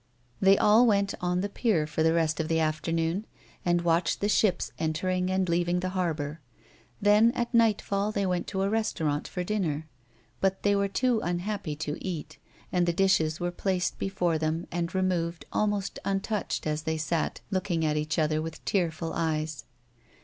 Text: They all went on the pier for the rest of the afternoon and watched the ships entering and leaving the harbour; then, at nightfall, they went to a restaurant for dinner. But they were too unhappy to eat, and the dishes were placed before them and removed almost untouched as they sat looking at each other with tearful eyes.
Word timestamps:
They 0.41 0.57
all 0.57 0.87
went 0.87 1.13
on 1.21 1.41
the 1.41 1.47
pier 1.47 1.85
for 1.85 2.01
the 2.01 2.11
rest 2.15 2.39
of 2.39 2.47
the 2.47 2.59
afternoon 2.59 3.27
and 3.63 3.83
watched 3.83 4.19
the 4.19 4.29
ships 4.29 4.71
entering 4.79 5.29
and 5.29 5.47
leaving 5.47 5.79
the 5.81 5.89
harbour; 5.89 6.41
then, 6.99 7.31
at 7.33 7.53
nightfall, 7.53 8.11
they 8.11 8.25
went 8.25 8.47
to 8.47 8.63
a 8.63 8.69
restaurant 8.71 9.27
for 9.27 9.43
dinner. 9.43 9.87
But 10.39 10.63
they 10.63 10.75
were 10.75 10.87
too 10.87 11.19
unhappy 11.21 11.75
to 11.75 12.03
eat, 12.03 12.39
and 12.71 12.87
the 12.87 12.93
dishes 12.93 13.39
were 13.39 13.51
placed 13.51 13.99
before 13.99 14.39
them 14.39 14.65
and 14.71 14.95
removed 14.95 15.45
almost 15.53 15.99
untouched 16.03 16.65
as 16.65 16.81
they 16.81 16.97
sat 16.97 17.41
looking 17.51 17.85
at 17.85 17.95
each 17.95 18.17
other 18.17 18.41
with 18.41 18.65
tearful 18.65 19.13
eyes. 19.13 19.65